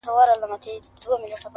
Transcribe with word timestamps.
لهشاوردروميګناهونهيېدلېپاتهسي, 0.05 1.47